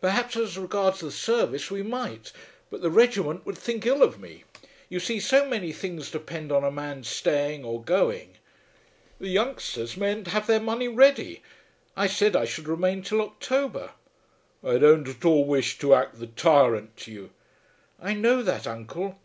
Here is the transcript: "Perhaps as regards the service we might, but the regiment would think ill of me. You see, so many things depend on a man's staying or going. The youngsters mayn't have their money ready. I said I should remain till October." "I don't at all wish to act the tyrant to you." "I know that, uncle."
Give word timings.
"Perhaps 0.00 0.36
as 0.36 0.56
regards 0.56 1.00
the 1.00 1.10
service 1.10 1.68
we 1.68 1.82
might, 1.82 2.30
but 2.70 2.80
the 2.80 2.90
regiment 2.92 3.44
would 3.44 3.58
think 3.58 3.84
ill 3.84 4.04
of 4.04 4.20
me. 4.20 4.44
You 4.88 5.00
see, 5.00 5.18
so 5.18 5.46
many 5.48 5.72
things 5.72 6.12
depend 6.12 6.52
on 6.52 6.62
a 6.62 6.70
man's 6.70 7.08
staying 7.08 7.64
or 7.64 7.82
going. 7.82 8.36
The 9.18 9.26
youngsters 9.30 9.96
mayn't 9.96 10.28
have 10.28 10.46
their 10.46 10.60
money 10.60 10.86
ready. 10.86 11.42
I 11.96 12.06
said 12.06 12.36
I 12.36 12.44
should 12.44 12.68
remain 12.68 13.02
till 13.02 13.20
October." 13.20 13.90
"I 14.62 14.78
don't 14.78 15.08
at 15.08 15.24
all 15.24 15.44
wish 15.44 15.76
to 15.80 15.92
act 15.92 16.20
the 16.20 16.28
tyrant 16.28 16.96
to 16.98 17.10
you." 17.10 17.30
"I 18.00 18.14
know 18.14 18.42
that, 18.44 18.68
uncle." 18.68 19.18